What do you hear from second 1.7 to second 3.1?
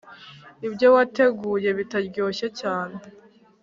bitaryoshye cyane